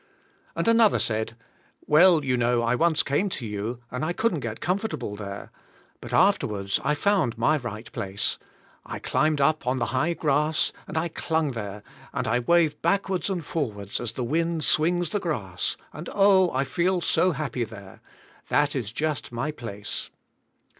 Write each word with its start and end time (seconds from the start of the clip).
And 0.55 0.67
another 0.67 0.97
said, 0.97 1.37
"Well, 1.85 2.25
you 2.25 2.35
know 2.35 2.63
I 2.63 2.73
once 2.73 3.03
came 3.03 3.29
to 3.29 3.45
you, 3.45 3.83
and 3.91 4.03
I 4.03 4.13
couldn't 4.13 4.39
get 4.39 4.59
comfortable 4.59 5.15
there. 5.15 5.51
But 5.99 6.11
after 6.11 6.47
wards 6.47 6.79
I 6.83 6.95
found 6.95 7.37
my 7.37 7.57
right 7.57 7.91
place. 7.91 8.39
I 8.83 8.97
climbed 8.97 9.39
up 9.39 9.67
on 9.67 9.77
the 9.77 9.85
high 9.93 10.15
grass 10.15 10.73
and 10.87 10.97
I 10.97 11.07
clung 11.07 11.51
there 11.51 11.83
and 12.13 12.27
I 12.27 12.39
wave 12.39 12.81
backwards 12.81 13.29
and 13.29 13.45
forwards 13.45 13.99
as 13.99 14.13
the 14.13 14.23
wind 14.23 14.63
swings 14.63 15.11
the 15.11 15.19
grass, 15.19 15.77
and 15.93 16.09
oh, 16.13 16.49
I 16.49 16.63
feel 16.63 16.99
so 17.01 17.33
happy 17.33 17.63
there. 17.63 18.01
That 18.49 18.75
is 18.75 18.91
just 18.91 19.31
my 19.31 19.51
place." 19.51 20.09